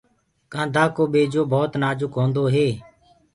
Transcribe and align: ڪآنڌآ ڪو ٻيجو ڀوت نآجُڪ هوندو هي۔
ڪآنڌآ 0.51 0.85
ڪو 0.95 1.03
ٻيجو 1.13 1.41
ڀوت 1.51 1.71
نآجُڪ 1.81 2.11
هوندو 2.17 2.43
هي۔ 2.53 2.67